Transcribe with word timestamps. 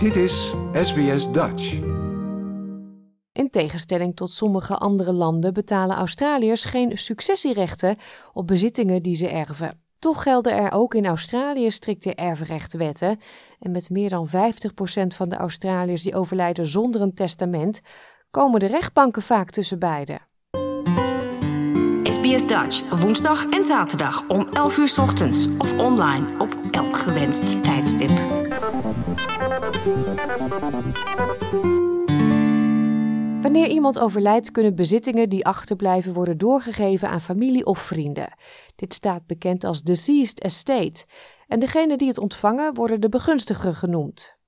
Dit 0.00 0.16
is 0.16 0.54
SBS 0.72 1.32
Dutch. 1.32 1.78
In 3.32 3.50
tegenstelling 3.50 4.16
tot 4.16 4.32
sommige 4.32 4.76
andere 4.76 5.12
landen 5.12 5.52
betalen 5.52 5.96
Australiërs 5.96 6.64
geen 6.64 6.98
successierechten 6.98 7.96
op 8.32 8.46
bezittingen 8.46 9.02
die 9.02 9.14
ze 9.14 9.28
erven. 9.28 9.80
Toch 9.98 10.22
gelden 10.22 10.56
er 10.56 10.72
ook 10.72 10.94
in 10.94 11.06
Australië 11.06 11.70
strikte 11.70 12.14
erfrechtwetten. 12.14 13.20
En 13.58 13.70
met 13.70 13.90
meer 13.90 14.08
dan 14.08 14.28
50% 14.28 14.30
van 15.06 15.28
de 15.28 15.36
Australiërs 15.36 16.02
die 16.02 16.14
overlijden 16.14 16.66
zonder 16.66 17.00
een 17.00 17.14
testament, 17.14 17.80
komen 18.30 18.60
de 18.60 18.66
rechtbanken 18.66 19.22
vaak 19.22 19.50
tussen 19.50 19.78
beiden. 19.78 20.20
SBS 22.02 22.46
Dutch, 22.46 23.00
woensdag 23.00 23.48
en 23.48 23.64
zaterdag 23.64 24.28
om 24.28 24.48
11 24.52 24.78
uur 24.78 24.88
's 24.88 24.98
ochtends 24.98 25.48
of 25.58 25.78
online 25.78 26.26
op 26.38 26.56
elk 26.70 26.96
gewenst 26.96 27.62
tijdstip. 27.62 28.39
Wanneer 33.42 33.66
iemand 33.66 34.00
overlijdt, 34.00 34.50
kunnen 34.50 34.74
bezittingen 34.74 35.28
die 35.28 35.46
achterblijven 35.46 36.12
worden 36.12 36.38
doorgegeven 36.38 37.08
aan 37.08 37.20
familie 37.20 37.64
of 37.64 37.78
vrienden. 37.78 38.32
Dit 38.76 38.94
staat 38.94 39.26
bekend 39.26 39.64
als 39.64 39.82
deceased 39.82 40.40
estate. 40.40 41.04
En 41.48 41.60
degenen 41.60 41.98
die 41.98 42.08
het 42.08 42.18
ontvangen 42.18 42.74
worden 42.74 43.00
de 43.00 43.08
begunstiger 43.08 43.74
genoemd. 43.74 44.38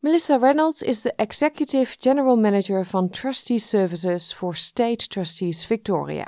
Melissa 0.00 0.36
Reynolds 0.36 0.82
is 0.82 1.02
de 1.02 1.12
Executive 1.16 1.96
General 2.00 2.36
Manager 2.36 2.84
van 2.84 3.08
Trustee 3.08 3.58
Services 3.58 4.34
voor 4.34 4.54
State 4.54 5.06
Trustees 5.06 5.66
Victoria. 5.66 6.26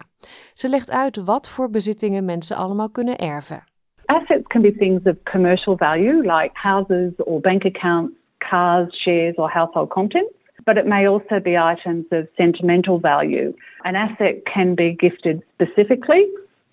Ze 0.53 0.69
legt 0.69 0.91
uit 0.91 1.17
wat 1.17 1.49
voor 1.49 1.71
bezittingen 1.71 2.25
mensen 2.25 2.57
allemaal 2.57 2.91
kunnen 2.91 3.17
erven. 3.17 3.65
Assets 4.05 4.47
can 4.47 4.63
be 4.63 4.77
things 4.77 5.03
of 5.05 5.17
commercial 5.33 5.77
value, 5.77 6.23
like 6.23 6.51
houses 6.53 7.13
or 7.17 7.41
bank 7.41 7.65
accounts, 7.65 8.17
cars, 8.49 8.89
shares, 9.05 9.35
or 9.39 9.49
household 9.49 9.91
contents. 9.91 10.33
But 10.65 10.77
it 10.77 10.87
may 10.87 11.07
also 11.07 11.41
be 11.41 11.57
items 11.57 12.07
of 12.13 12.29
sentimental 12.37 12.99
value. 12.99 13.55
An 13.85 13.97
asset 13.97 14.43
can 14.53 14.75
be 14.75 14.97
gifted 14.99 15.43
specifically. 15.55 16.25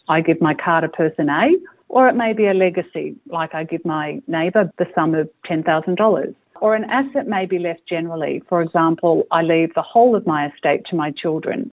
I 0.07 0.21
give 0.21 0.41
my 0.41 0.53
car 0.53 0.81
to 0.81 0.89
person 0.89 1.29
A, 1.29 1.47
or 1.87 2.09
it 2.09 2.15
may 2.15 2.33
be 2.33 2.47
a 2.47 2.53
legacy, 2.53 3.15
like 3.27 3.53
I 3.53 3.63
give 3.63 3.85
my 3.85 4.21
neighbour 4.27 4.71
the 4.77 4.87
sum 4.95 5.15
of 5.15 5.29
$10,000. 5.49 6.35
Or 6.61 6.75
an 6.75 6.85
asset 6.89 7.27
may 7.27 7.45
be 7.45 7.59
left 7.59 7.87
generally. 7.87 8.41
For 8.49 8.61
example, 8.61 9.23
I 9.31 9.41
leave 9.43 9.73
the 9.73 9.81
whole 9.93 10.15
of 10.15 10.25
my 10.25 10.47
estate 10.47 10.81
to 10.89 10.95
my 10.95 11.11
children. 11.11 11.71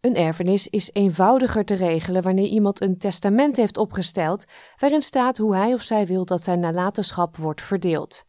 Een 0.00 0.16
erfenis 0.16 0.68
is 0.68 0.92
eenvoudiger 0.92 1.64
te 1.64 1.74
regelen 1.74 2.22
wanneer 2.22 2.46
iemand 2.46 2.80
een 2.80 2.98
testament 2.98 3.56
heeft 3.56 3.76
opgesteld 3.76 4.44
waarin 4.78 5.02
staat 5.02 5.36
hoe 5.36 5.56
hij 5.56 5.72
of 5.72 5.82
zij 5.82 6.06
wil 6.06 6.24
dat 6.24 6.42
zijn 6.42 6.60
nalatenschap 6.60 7.36
wordt 7.36 7.62
verdeeld. 7.62 8.24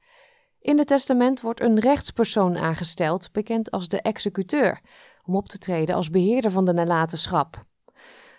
In 0.66 0.78
het 0.78 0.88
testament 0.88 1.42
wordt 1.42 1.62
een 1.62 1.80
rechtspersoon 1.80 2.58
aangesteld, 2.58 3.32
bekend 3.32 3.72
als 3.72 3.88
de 3.88 4.02
executeur, 4.02 4.80
om 5.26 5.36
op 5.36 5.48
te 5.48 5.58
treden 5.58 5.96
als 5.96 6.10
beheerder 6.10 6.52
van 6.52 6.66
de 6.66 6.74
nalatenschap. 6.74 7.66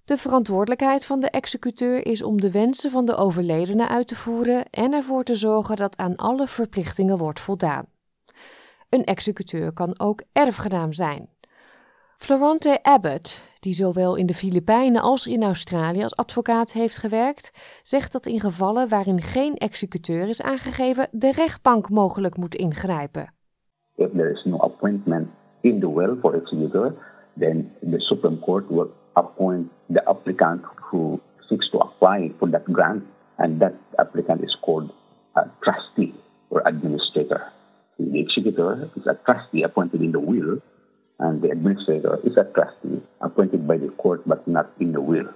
De 0.05 0.17
verantwoordelijkheid 0.17 1.05
van 1.05 1.21
de 1.21 1.31
executeur 1.31 2.07
is 2.07 2.23
om 2.23 2.41
de 2.41 2.51
wensen 2.51 2.91
van 2.91 3.05
de 3.05 3.17
overledene 3.17 3.89
uit 3.89 4.07
te 4.07 4.15
voeren 4.15 4.71
en 4.71 4.93
ervoor 4.93 5.25
te 5.25 5.35
zorgen 5.35 5.77
dat 5.77 5.97
aan 5.97 6.17
alle 6.17 6.47
verplichtingen 6.47 7.19
wordt 7.19 7.41
voldaan. 7.41 7.87
Een 8.89 9.05
executeur 9.05 9.73
kan 9.73 9.99
ook 9.99 10.23
erfgenaam 10.33 10.93
zijn. 10.93 11.29
Florante 12.17 12.83
Abbott, 12.83 13.43
die 13.67 13.75
zowel 13.75 14.17
in 14.17 14.27
de 14.27 14.35
Filipijnen 14.35 15.03
als 15.03 15.27
in 15.27 15.43
Australië 15.43 16.03
als 16.03 16.17
advocaat 16.17 16.73
heeft 16.73 16.99
gewerkt, 16.99 17.51
zegt 17.83 18.13
dat 18.13 18.27
in 18.27 18.41
gevallen 18.41 18.89
waarin 18.89 19.23
geen 19.23 19.55
executeur 19.57 20.29
is 20.29 20.43
aangegeven, 20.43 21.09
de 21.11 21.33
rechtbank 21.33 21.91
mogelijk 21.91 22.37
moet 22.37 22.55
ingrijpen. 22.55 23.33
If 23.95 24.11
there 24.11 24.31
is 24.31 24.45
no 24.45 24.57
appointment 24.59 25.29
in 25.61 25.81
the 25.81 25.95
will 25.95 26.17
for 26.21 26.35
executor, 26.35 26.95
then 27.39 27.73
the 27.91 28.01
Supreme 28.01 28.39
Court 28.39 28.69
will 28.69 28.91
appoint 29.13 29.69
the 29.93 30.05
applicant 30.05 30.61
who 30.91 31.21
seeks 31.39 31.71
to 31.71 31.79
apply 31.79 32.33
for 32.39 32.51
that 32.51 32.65
grant, 32.73 33.03
and 33.37 33.61
that 33.61 33.73
applicant 33.95 34.43
is 34.43 34.59
called 34.61 34.91
a 35.33 35.43
trustee 35.61 36.15
or 36.49 36.63
administrator. 36.65 37.53
The 37.99 38.19
executor 38.19 38.91
is 38.95 39.07
a 39.07 39.15
trustee 39.25 39.65
appointed 39.65 40.01
in 40.01 40.13
the 40.13 40.21
will, 40.21 40.61
and 41.19 41.41
the 41.41 41.51
administrator 41.51 42.19
is 42.25 42.37
a 42.37 42.45
trustee 42.45 43.03
appointed 43.21 43.46
by 43.67 43.79
the 43.79 43.93
court 43.97 44.25
but 44.25 44.47
not 44.47 44.67
in 44.79 44.93
the 44.93 45.11
will. 45.11 45.29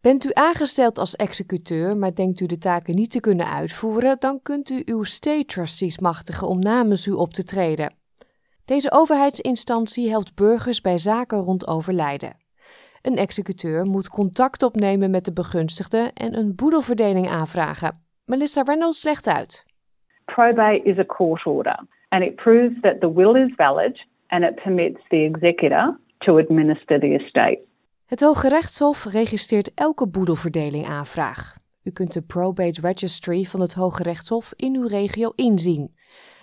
Bent 0.00 0.24
u 0.24 0.30
aangesteld 0.32 0.98
als 0.98 1.16
executeur, 1.16 1.96
maar 1.96 2.14
denkt 2.14 2.40
u 2.40 2.46
de 2.46 2.58
taken 2.58 2.94
niet 2.94 3.10
te 3.10 3.20
kunnen 3.20 3.46
uitvoeren, 3.46 4.16
dan 4.18 4.42
kunt 4.42 4.70
u 4.70 4.82
uw 4.84 5.02
state 5.02 5.44
trustees 5.44 5.98
machtigen 5.98 6.48
om 6.48 6.58
namens 6.58 7.06
u 7.06 7.10
op 7.10 7.32
te 7.32 7.44
treden. 7.44 7.94
Deze 8.64 8.92
overheidsinstantie 8.92 10.10
helpt 10.10 10.34
burgers 10.34 10.80
bij 10.80 10.98
zaken 10.98 11.38
rond 11.38 11.66
overlijden. 11.66 12.36
Een 13.02 13.16
executeur 13.16 13.84
moet 13.86 14.08
contact 14.08 14.62
opnemen 14.62 15.10
met 15.10 15.24
de 15.24 15.32
begunstigde 15.32 16.10
en 16.14 16.38
een 16.38 16.54
boedelverdeling 16.54 17.28
aanvragen. 17.28 17.98
Melissa 18.24 18.62
Reynolds 18.62 19.04
legt 19.04 19.26
uit. 19.26 19.64
Probate 20.24 20.80
is 20.82 20.98
a 20.98 21.04
court 21.04 21.46
order 21.46 21.86
and 22.08 22.22
it 22.22 22.36
proves 22.36 22.80
that 22.80 23.00
the 23.00 23.12
will 23.12 23.36
is 23.36 23.54
valid 23.56 24.06
and 24.28 24.44
it 24.44 24.54
permits 24.62 25.00
the 25.08 25.16
executor 25.16 25.98
to 26.24 26.38
administer 26.38 27.00
the 27.00 27.18
estate. 27.24 27.58
Het 28.06 28.20
Hoge 28.20 28.48
Rechtshof 28.48 29.04
registreert 29.04 29.74
elke 29.74 30.08
boedelverdeling 30.08 30.86
aanvraag. 30.86 31.56
U 31.84 31.90
kunt 31.90 32.12
de 32.12 32.22
Probate 32.22 32.80
Registry 32.80 33.44
van 33.44 33.60
het 33.60 33.74
Hoge 33.74 34.02
Rechtshof 34.02 34.52
in 34.56 34.76
uw 34.76 34.86
regio 34.86 35.32
inzien. 35.34 35.94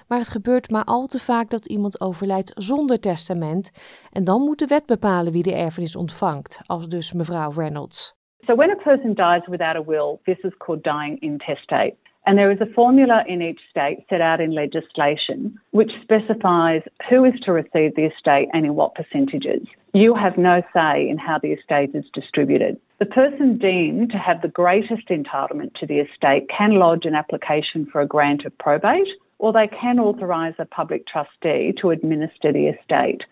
Maar 0.08 0.18
het 0.18 0.30
gebeurt 0.30 0.70
maar 0.70 0.84
al 0.84 1.06
te 1.06 1.20
vaak 1.20 1.50
dat 1.50 1.66
iemand 1.66 2.02
overlijdt 2.02 2.52
zonder 2.56 3.00
testament 3.00 3.72
en 4.12 4.24
dan 4.24 4.42
moet 4.42 4.60
de 4.60 4.66
wet 4.66 4.86
bepalen 4.86 5.32
wie 5.32 5.44
de 5.44 5.56
erfenis 5.56 5.96
ontvangt, 5.96 6.62
als 6.66 6.88
dus 6.88 7.14
mevrouw 7.14 7.52
Reynolds. 7.52 8.16
So 8.46 8.56
when 8.56 8.70
a 8.70 8.76
person 8.76 9.14
dies 9.14 9.48
without 9.48 9.76
a 9.76 9.84
will, 9.84 10.20
this 10.24 10.40
is 10.44 10.58
called 10.58 10.84
dying 10.84 11.20
intestate. 11.20 11.96
And 12.28 12.38
there 12.38 12.52
is 12.52 12.60
a 12.60 12.74
formula 12.74 13.24
in 13.26 13.42
each 13.42 13.62
state 13.70 14.06
set 14.10 14.20
out 14.20 14.42
in 14.42 14.52
legislation 14.54 15.58
which 15.72 15.92
specifies 16.02 16.82
who 17.10 17.24
is 17.24 17.40
to 17.46 17.54
receive 17.54 17.96
the 17.96 18.10
estate 18.12 18.50
and 18.52 18.66
in 18.66 18.76
what 18.76 18.96
percentages. 18.96 19.66
You 19.94 20.14
have 20.14 20.38
no 20.38 20.62
say 20.74 21.08
in 21.08 21.18
how 21.18 21.40
the 21.42 21.54
estate 21.54 21.92
is 21.96 22.04
distributed. 22.14 22.76
The 23.00 23.06
person 23.06 23.58
deemed 23.58 24.12
to 24.12 24.18
have 24.18 24.42
the 24.42 24.50
greatest 24.62 25.08
entitlement 25.08 25.74
to 25.80 25.86
the 25.86 26.00
estate 26.00 26.50
can 26.50 26.72
lodge 26.72 27.06
an 27.06 27.16
application 27.16 27.88
for 27.90 28.02
a 28.02 28.08
grant 28.08 28.46
of 28.46 28.58
probate, 28.58 29.08
or 29.40 29.54
they 29.54 29.70
can 29.70 29.98
authorise 29.98 30.56
a 30.60 30.66
public 30.66 31.08
trustee 31.08 31.74
to 31.80 31.92
administer 31.92 32.52
the 32.52 32.68
estate. 32.68 33.26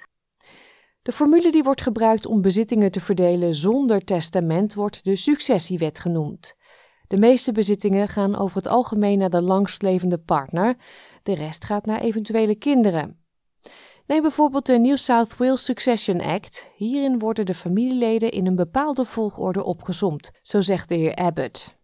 De 1.06 1.12
formule 1.12 1.52
die 1.52 1.64
wordt 1.64 1.82
gebruikt 1.82 2.26
om 2.26 2.42
bezittingen 2.42 2.92
te 2.92 3.00
verdelen 3.00 3.54
zonder 3.54 4.04
testament 4.04 4.74
wordt 4.74 5.04
de 5.04 5.16
successiewet 5.16 6.00
genoemd. 6.00 6.56
De 7.08 7.18
meeste 7.18 7.52
bezittingen 7.52 8.08
gaan 8.08 8.36
over 8.36 8.58
het 8.58 8.68
algemeen 8.68 9.18
naar 9.18 9.30
de 9.30 9.42
langstlevende 9.42 10.18
partner, 10.18 10.76
de 11.24 11.36
rest 11.36 11.66
gaat 11.66 11.86
naar 11.86 12.00
eventuele 12.00 12.56
kinderen. 12.56 13.18
Neem 14.08 14.22
bijvoorbeeld 14.22 14.66
de 14.66 14.80
New 14.80 14.96
South 14.96 15.38
Wales 15.38 15.66
Succession 15.66 16.22
Act. 16.22 16.72
Hierin 16.76 17.20
worden 17.20 17.46
de 17.46 17.54
familieleden 17.54 18.32
in 18.32 18.48
een 18.48 18.56
bepaalde 18.56 19.06
volgorde 19.06 19.64
opgezomd, 19.64 20.32
zo 20.42 20.62
zegt 20.62 20.90
de 20.90 20.96
heer 20.96 21.16
Abbott. 21.16 21.78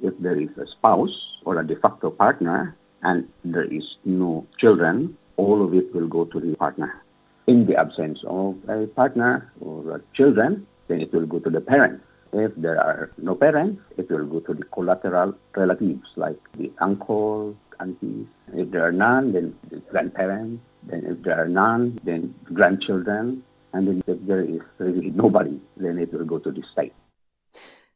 If 0.00 0.12
there 0.22 0.40
is 0.40 0.48
a 0.58 0.64
spouse 0.64 1.40
or 1.44 1.58
a 1.58 1.62
de 1.62 1.76
facto 1.76 2.10
partner 2.10 2.76
and 3.00 3.24
there 3.50 3.68
is 3.68 3.98
no 4.02 4.46
children, 4.50 5.16
all 5.34 5.60
of 5.60 5.72
it 5.72 5.92
will 5.92 6.08
go 6.08 6.26
to 6.26 6.40
the 6.40 6.54
partner. 6.56 7.02
In 7.44 7.66
the 7.66 7.78
absence 7.78 8.26
of 8.26 8.54
a 8.68 8.86
partner 8.94 9.52
or 9.58 10.00
children, 10.12 10.66
then 10.86 11.00
it 11.00 11.12
will 11.12 11.26
go 11.26 11.38
to 11.38 11.50
the 11.50 11.60
parent. 11.60 12.00
If 12.32 12.52
there 12.56 12.78
are 12.78 13.10
no 13.16 13.34
parents, 13.34 13.80
it 13.96 14.10
will 14.10 14.26
go 14.26 14.40
to 14.40 14.54
the 14.54 14.64
collateral 14.64 15.34
relatives 15.56 16.08
like 16.16 16.40
the 16.56 16.70
uncle, 16.80 17.54
aunties. 17.76 18.26
If 18.52 18.70
there 18.70 18.82
are 18.82 18.92
none, 18.92 19.32
then 19.32 19.54
the 19.68 19.80
grandparents. 19.90 20.62
Then 20.88 21.04
if 21.04 21.20
there 21.22 21.38
are 21.38 21.48
none, 21.48 21.94
then 22.04 22.34
grandchildren. 22.42 23.44
And 23.70 23.86
then 23.86 24.02
if 24.06 24.18
there 24.26 24.44
is 24.44 24.60
really 24.76 25.12
nobody, 25.14 25.60
then 25.76 25.98
it 25.98 26.12
will 26.12 26.24
go 26.24 26.38
to 26.38 26.52
the 26.52 26.62
state. 26.62 26.92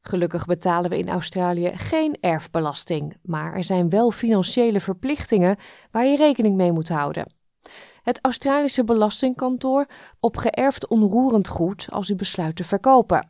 Gelukkig 0.01 0.47
betalen 0.47 0.91
we 0.91 0.99
in 0.99 1.09
Australië 1.09 1.71
geen 1.75 2.17
erfbelasting, 2.21 3.17
maar 3.23 3.55
er 3.55 3.65
zijn 3.65 3.89
wel 3.89 4.11
financiële 4.11 4.81
verplichtingen 4.81 5.57
waar 5.91 6.07
je 6.07 6.17
rekening 6.17 6.57
mee 6.57 6.73
moet 6.73 6.89
houden. 6.89 7.33
Het 8.03 8.19
Australische 8.23 8.85
Belastingkantoor 8.85 9.87
op 10.21 10.37
geërfd 10.37 10.89
onroerend 10.89 11.49
goed 11.49 11.87
als 11.91 12.11
u 12.11 12.15
besluit 12.15 12.57
te 12.57 12.65
verkopen. 12.65 13.29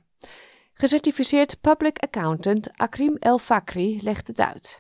Gecertificeerd 0.81 1.61
public 1.61 1.99
accountant 1.99 2.71
Akrim 2.77 3.17
El 3.19 3.39
Fakri 3.39 3.99
legt 4.03 4.27
het 4.27 4.41
uit. 4.41 4.79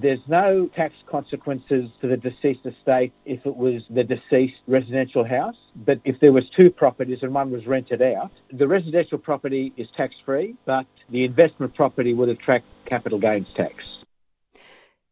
There's 0.00 0.26
no 0.26 0.68
tax 0.74 0.92
consequences 1.04 1.90
to 2.00 2.08
the 2.08 2.18
deceased 2.18 2.64
estate 2.66 3.10
if 3.22 3.44
it 3.44 3.56
was 3.56 3.82
the 3.94 4.06
deceased 4.06 4.60
residential 4.64 5.26
house. 5.26 5.58
But 5.72 5.98
if 6.02 6.18
there 6.18 6.32
was 6.32 6.50
two 6.56 6.70
properties 6.70 7.22
and 7.22 7.34
one 7.34 7.50
was 7.50 7.66
rented 7.66 8.00
out, 8.00 8.30
the 8.56 8.66
residential 8.66 9.18
property 9.18 9.72
is 9.74 9.90
tax 9.96 10.14
free, 10.24 10.54
but 10.64 10.86
the 11.10 11.24
investment 11.24 11.74
property 11.74 12.14
would 12.14 12.30
attract 12.30 12.64
capital 12.84 13.18
gains 13.18 13.52
tax. 13.52 14.04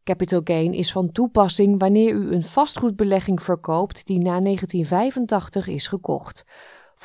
Capital 0.02 0.40
gain 0.44 0.74
is 0.74 0.92
van 0.92 1.12
toepassing 1.12 1.78
wanneer 1.78 2.14
u 2.14 2.32
een 2.32 2.42
vastgoedbelegging 2.42 3.42
verkoopt 3.42 4.06
die 4.06 4.18
na 4.18 4.40
1985 4.40 5.66
is 5.66 5.86
gekocht. 5.86 6.44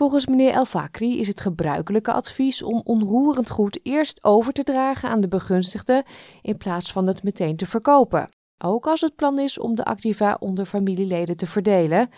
Volgens 0.01 0.27
meneer 0.27 0.51
El 0.51 0.65
Fakri 0.65 1.19
is 1.19 1.27
het 1.27 1.41
gebruikelijke 1.41 2.13
advies 2.13 2.63
om 2.63 2.81
onroerend 2.83 3.49
goed 3.49 3.79
eerst 3.83 4.23
over 4.23 4.53
te 4.53 4.63
dragen 4.63 5.09
aan 5.09 5.21
de 5.21 5.27
begunstigde 5.27 6.03
in 6.41 6.57
plaats 6.57 6.91
van 6.91 7.07
het 7.07 7.23
meteen 7.23 7.55
te 7.55 7.65
verkopen. 7.65 8.29
Ook 8.63 8.85
als 8.85 9.01
het 9.01 9.15
plan 9.15 9.39
is 9.39 9.59
om 9.59 9.75
de 9.75 9.83
activa 9.83 10.37
onder 10.39 10.65
familieleden 10.65 11.37
te 11.37 11.45
verdelen. 11.45 12.09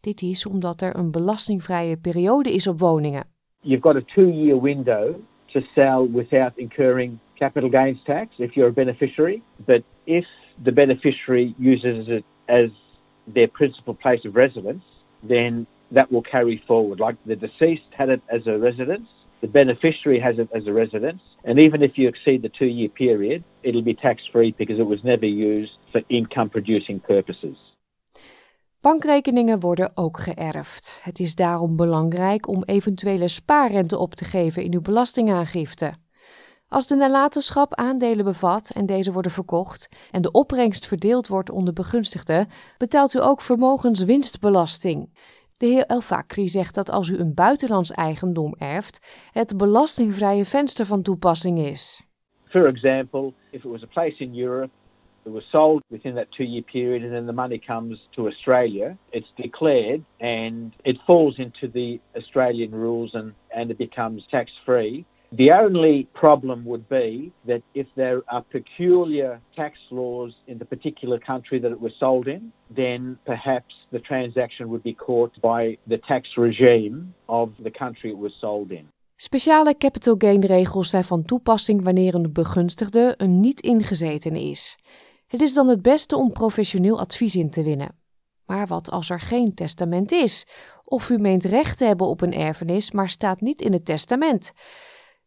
Dit 0.00 0.22
is 0.22 0.46
omdat 0.46 0.80
er 0.80 0.96
een 0.96 1.10
belastingvrije 1.10 1.96
periode 1.96 2.52
is 2.52 2.66
op 2.66 2.78
woningen. 2.78 3.24
You've 3.60 3.82
got 3.82 3.96
a 3.96 4.04
two-year 4.14 4.60
window 4.60 5.14
to 5.46 5.60
sell 5.74 6.08
without 6.12 6.52
incurring 6.54 7.18
capital 7.34 7.70
gains 7.70 8.02
tax 8.04 8.38
if 8.38 8.54
you're 8.54 8.70
a 8.70 8.84
beneficiary. 8.84 9.42
But 9.56 9.82
if 10.04 10.26
the 10.62 10.72
beneficiary 10.72 11.54
uses 11.58 12.06
it 12.08 12.24
as 12.44 12.70
their 13.32 13.48
principal 13.48 13.94
place 13.94 14.28
of 14.28 14.34
residence, 14.34 14.84
then 15.28 15.66
that 15.92 16.10
will 16.10 16.22
carry 16.22 16.62
forward. 16.66 17.00
Like 17.00 17.16
the 17.26 17.36
deceased 17.36 17.90
had 17.96 18.08
it 18.08 18.22
as 18.28 18.46
a 18.46 18.58
residence, 18.58 19.08
the 19.40 19.48
beneficiary 19.48 20.20
has 20.20 20.38
it 20.38 20.48
as 20.52 20.66
a 20.66 20.72
residence, 20.72 21.22
and 21.44 21.58
even 21.58 21.82
if 21.82 21.96
you 21.96 22.08
exceed 22.08 22.42
the 22.42 22.50
two 22.58 22.68
year 22.68 22.88
period, 22.88 23.42
it'll 23.62 23.82
be 23.82 23.94
tax 23.94 24.22
free 24.32 24.54
because 24.58 24.78
it 24.80 24.86
was 24.86 25.02
never 25.02 25.26
used 25.26 25.72
for 25.92 26.02
income 26.08 26.50
producing 26.50 27.00
purposes. 27.00 27.56
Bankrekeningen 28.80 29.60
worden 29.60 29.90
ook 29.94 30.18
geërfd. 30.18 31.00
Het 31.02 31.18
is 31.18 31.34
daarom 31.34 31.76
belangrijk 31.76 32.48
om 32.48 32.62
eventuele 32.64 33.28
spaarrente 33.28 33.98
op 33.98 34.14
te 34.14 34.24
geven 34.24 34.62
in 34.62 34.74
uw 34.74 34.80
belastingaangifte. 34.80 35.94
Als 36.68 36.86
de 36.86 36.94
nalatenschap 36.94 37.74
aandelen 37.74 38.24
bevat 38.24 38.70
en 38.70 38.86
deze 38.86 39.12
worden 39.12 39.30
verkocht 39.30 39.88
en 40.10 40.22
de 40.22 40.30
opbrengst 40.30 40.86
verdeeld 40.86 41.28
wordt 41.28 41.50
onder 41.50 41.72
begunstigden, 41.72 42.48
betaalt 42.78 43.14
u 43.14 43.20
ook 43.20 43.40
vermogenswinstbelasting. 43.40 45.08
De 45.58 45.66
heer 45.66 45.86
El 45.86 46.00
zegt 46.48 46.74
dat 46.74 46.90
als 46.90 47.08
u 47.08 47.18
een 47.18 47.34
buitenlands 47.34 47.90
eigendom 47.90 48.54
erft, 48.58 49.26
het 49.32 49.56
belastingvrije 49.56 50.44
venster 50.44 50.86
van 50.86 51.02
toepassing 51.02 51.58
is. 51.58 52.02
For 52.44 52.66
example, 52.66 53.32
if 53.50 53.64
it 53.64 53.70
was 53.70 53.82
a 53.82 53.86
place 53.86 54.24
in 54.24 54.38
Europe, 54.38 54.70
it 55.24 55.32
was 55.32 55.50
sold 55.50 55.82
within 55.88 56.14
that 56.14 56.30
two-year 56.30 56.62
period, 56.62 57.02
and 57.02 57.12
then 57.12 57.26
the 57.26 57.32
money 57.32 57.58
comes 57.58 58.08
to 58.10 58.26
Australia, 58.26 58.96
it's 59.10 59.32
declared 59.34 60.04
and 60.20 60.72
it 60.82 61.00
falls 61.04 61.38
into 61.38 61.70
the 61.72 62.00
Australian 62.14 62.70
rules 62.70 63.14
and, 63.14 63.32
and 63.50 63.70
it 63.70 63.78
becomes 63.78 64.22
tax-free. 64.30 65.04
The 65.32 65.50
only 65.50 66.06
problem 66.12 66.64
would 66.64 66.88
be 66.88 67.32
that 67.46 67.62
if 67.74 67.86
there 67.94 68.22
are 68.26 68.44
peculiar 68.50 69.40
tax 69.54 69.78
laws 69.90 70.32
in 70.46 70.58
the 70.58 70.64
particular 70.64 71.18
country 71.18 71.60
that 71.60 71.70
it 71.70 71.80
was 71.80 71.92
sold 71.98 72.26
in, 72.26 72.52
then 72.74 73.18
perhaps 73.24 73.74
the 73.90 74.00
transaction 74.00 74.68
would 74.68 74.82
be 74.82 74.94
caught 74.94 75.40
by 75.40 75.78
the 75.88 75.98
tax 75.98 76.28
regime 76.36 77.14
of 77.26 77.50
the 77.62 77.70
country 77.70 78.10
it 78.10 78.18
was 78.18 78.32
sold 78.40 78.70
in. 78.70 78.88
Speciale 79.16 79.76
capital 79.76 80.14
gain 80.18 80.40
regels 80.40 80.90
zijn 80.90 81.04
van 81.04 81.24
toepassing 81.24 81.84
wanneer 81.84 82.14
een 82.14 82.32
begunstigde 82.32 83.14
een 83.16 83.40
niet 83.40 83.60
ingezetene 83.60 84.40
is. 84.40 84.78
Het 85.26 85.40
is 85.40 85.54
dan 85.54 85.68
het 85.68 85.82
beste 85.82 86.16
om 86.16 86.32
professioneel 86.32 86.98
advies 86.98 87.36
in 87.36 87.50
te 87.50 87.62
winnen. 87.62 87.94
Maar 88.46 88.66
wat 88.66 88.90
als 88.90 89.10
er 89.10 89.20
geen 89.20 89.54
testament 89.54 90.12
is? 90.12 90.46
Of 90.84 91.10
u 91.10 91.18
meent 91.18 91.44
recht 91.44 91.78
te 91.78 91.84
hebben 91.84 92.06
op 92.06 92.20
een 92.20 92.32
erfenis, 92.32 92.90
maar 92.90 93.08
staat 93.08 93.40
niet 93.40 93.60
in 93.62 93.72
het 93.72 93.84
testament? 93.84 94.52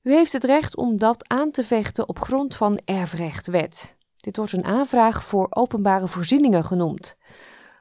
U 0.09 0.11
heeft 0.11 0.33
het 0.33 0.43
recht 0.43 0.77
om 0.77 0.97
dat 0.97 1.29
aan 1.29 1.51
te 1.51 1.63
vechten 1.63 2.09
op 2.09 2.19
grond 2.19 2.55
van 2.55 2.79
erfrechtwet. 2.85 3.97
Dit 4.17 4.37
wordt 4.37 4.53
een 4.53 4.63
aanvraag 4.63 5.23
voor 5.23 5.47
openbare 5.49 6.07
voorzieningen 6.07 6.63
genoemd. 6.63 7.17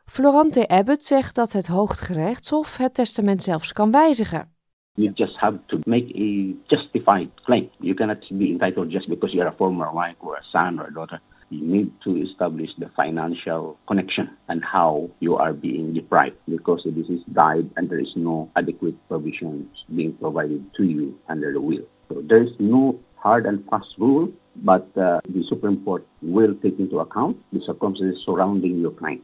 Florante 0.04 0.68
Abbott 0.68 1.04
zegt 1.04 1.34
dat 1.34 1.52
het 1.52 1.66
Hooggerechtshof 1.66 2.76
het 2.76 2.94
testament 2.94 3.42
zelfs 3.42 3.72
kan 3.72 3.90
wijzigen. 3.90 4.52
You 4.92 5.10
just 5.14 5.36
have 5.36 5.58
to 5.66 5.78
make 5.84 6.14
a 6.14 6.54
justified 6.66 7.28
claim. 7.34 7.68
You 7.78 7.94
cannot 7.94 8.28
be 8.38 8.48
entitled 8.48 8.90
just 8.90 9.08
because 9.08 9.34
you're 9.34 9.50
a 9.50 9.56
former 9.56 9.92
wife 9.92 10.16
or 10.18 10.36
a 10.36 10.42
son 10.42 10.80
or 10.80 10.86
a 10.86 10.92
daughter. 10.92 11.20
You 11.48 11.64
need 11.64 11.88
to 12.00 12.16
establish 12.16 12.74
the 12.78 12.88
financial 12.94 13.76
connection 13.84 14.30
and 14.46 14.62
how 14.72 15.08
you 15.18 15.36
are 15.36 15.54
being 15.54 15.94
deprived 15.94 16.36
because 16.44 16.90
this 16.94 17.08
is 17.08 17.20
died 17.32 17.70
and 17.74 17.88
there 17.88 18.02
is 18.02 18.12
no 18.16 18.48
adequate 18.54 18.96
provisions 19.08 19.84
being 19.96 20.16
provided 20.20 20.62
to 20.74 20.82
you 20.82 21.14
under 21.28 21.52
the 21.52 21.60
will. 21.60 21.86
There 22.26 22.42
is 22.42 22.50
no 22.58 23.00
hard 23.14 23.46
and 23.46 23.60
fast 23.68 23.96
rule, 23.96 24.28
but 24.52 24.84
uh, 24.94 25.18
the 25.32 25.42
Supreme 25.42 25.82
Court 25.84 26.04
will 26.18 26.54
take 26.62 26.78
into 26.78 26.98
account 27.00 27.36
the 27.52 27.60
circumstances 27.60 28.22
surrounding 28.24 28.80
your 28.80 28.94
claim. 28.94 29.22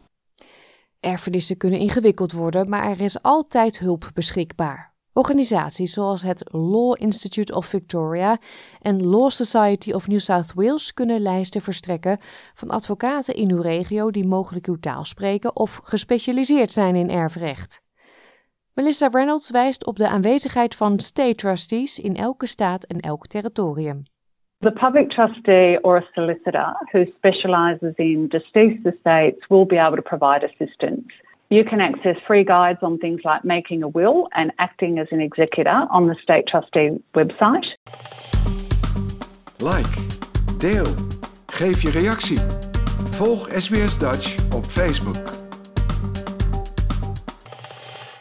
Erfenissen 1.00 1.56
kunnen 1.56 1.78
ingewikkeld 1.78 2.32
worden, 2.32 2.69
maar 2.69 2.90
er 2.90 3.00
is 3.00 3.22
altijd 3.22 3.78
hulp 3.78 4.10
beschikbaar. 4.14 4.92
Organisaties 5.12 5.92
zoals 5.92 6.22
het 6.22 6.44
Law 6.52 6.94
Institute 6.98 7.54
of 7.54 7.66
Victoria 7.66 8.38
en 8.81 9.06
Law 9.06 9.31
Society 9.31 9.92
of 9.92 10.08
New 10.08 10.19
South 10.19 10.52
Wales 10.54 10.94
kunnen 10.94 11.20
lijsten 11.20 11.60
verstrekken 11.60 12.19
van 12.54 12.70
advocaten 12.70 13.34
in 13.34 13.50
uw 13.50 13.60
regio 13.60 14.10
die 14.10 14.26
mogelijk 14.26 14.66
uw 14.66 14.78
taal 14.81 15.04
spreken 15.04 15.56
of 15.56 15.81
gespecialiseerd 15.82 16.72
zijn 16.72 16.96
in 16.96 17.10
erfrecht. 17.10 17.83
Melissa 18.74 19.08
Reynolds 19.08 19.50
wijst 19.50 19.86
op 19.86 19.96
de 19.96 20.08
aanwezigheid 20.08 20.76
van 20.76 20.98
state 20.98 21.34
trustees 21.34 21.98
in 21.98 22.14
elke 22.14 22.46
staat 22.46 22.84
en 22.84 22.98
elk 22.98 23.26
territorium. 23.26 24.02
The 24.58 24.72
public 24.72 25.08
trustee 25.10 25.82
or 25.82 25.96
a 25.96 26.06
solicitor 26.12 26.76
who 26.92 27.04
specialises 27.16 27.92
in 27.96 28.28
deceased 28.28 28.86
estates 28.86 29.46
will 29.48 29.66
be 29.66 29.78
able 29.78 29.96
to 29.96 30.02
provide 30.02 30.44
assistance. 30.44 31.22
You 31.46 31.64
can 31.64 31.80
access 31.80 32.16
free 32.24 32.44
guides 32.44 32.80
on 32.80 32.98
things 32.98 33.22
like 33.22 33.40
making 33.42 33.82
a 33.82 33.88
will 33.88 34.26
and 34.30 34.52
acting 34.56 34.98
as 34.98 35.06
an 35.10 35.20
executor 35.20 35.86
on 35.90 36.06
the 36.06 36.14
State 36.22 36.46
Trustee 36.46 37.02
website. 37.12 37.66
Like, 39.58 40.06
deel, 40.58 40.94
geef 41.46 41.82
je 41.82 41.90
reactie. 41.90 42.40
Volg 43.10 43.48
SBS 43.48 43.98
Dutch 43.98 44.54
op 44.54 44.64
Facebook. 44.64 45.44